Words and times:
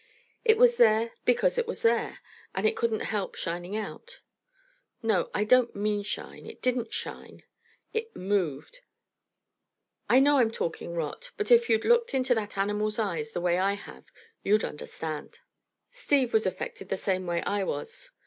It 0.43 0.57
was 0.57 0.77
there 0.77 1.11
because 1.25 1.59
it 1.59 1.67
was 1.67 1.83
there, 1.83 2.21
and 2.55 2.65
it 2.65 2.75
couldn't 2.75 3.01
help 3.01 3.35
shining 3.35 3.77
out. 3.77 4.19
No, 5.03 5.29
I 5.31 5.43
don't 5.43 5.75
mean 5.75 6.01
shine. 6.01 6.43
It 6.47 6.59
didn't 6.59 6.91
shine; 6.91 7.43
it 7.93 8.15
moved. 8.15 8.79
I 10.09 10.19
know 10.19 10.39
I'm 10.39 10.49
talking 10.49 10.95
rot, 10.95 11.33
but 11.37 11.51
if 11.51 11.69
you'd 11.69 11.85
looked 11.85 12.15
into 12.15 12.33
that 12.33 12.57
animal's 12.57 12.97
eyes 12.97 13.33
the 13.33 13.41
way 13.41 13.59
I 13.59 13.73
have, 13.73 14.05
you'd 14.41 14.63
understand. 14.63 15.37
Steve 15.91 16.33
was 16.33 16.47
affected 16.47 16.89
the 16.89 16.97
same 16.97 17.27
way 17.27 17.43
I 17.43 17.63
was. 17.63 18.09